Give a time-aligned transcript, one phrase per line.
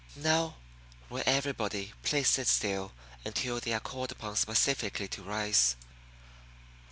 [0.15, 0.55] Now,
[1.11, 2.91] will everybody please sit still
[3.23, 5.75] until they are called upon specifically to rise?